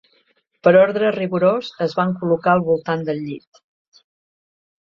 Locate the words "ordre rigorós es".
0.83-1.95